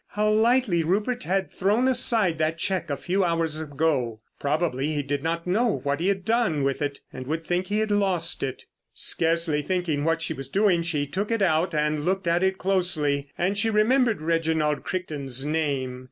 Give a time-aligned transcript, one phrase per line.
[0.13, 4.19] How lightly Rupert had thrown aside that cheque a few hours ago.
[4.39, 7.91] Probably he did not know what he had done with it; would think he had
[7.91, 8.65] lost it.
[8.95, 13.29] Scarcely thinking what she was doing she took it out and looked at it closely.
[13.37, 15.99] And she remembered Reginald Crichton's name.